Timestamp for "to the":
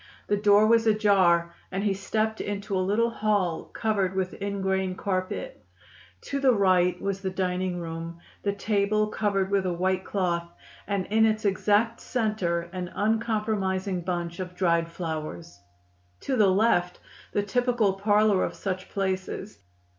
6.21-6.55, 16.21-16.49